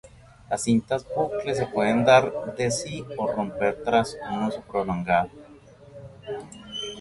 Las 0.49 0.63
cintas 0.63 1.05
bucle 1.15 1.53
se 1.53 1.67
pueden 1.67 2.03
dar 2.03 2.55
de 2.57 2.71
sí 2.71 3.05
o 3.19 3.27
romper 3.31 3.83
tras 3.83 4.17
un 4.31 4.45
uso 4.45 4.61
prolongado. 4.61 5.29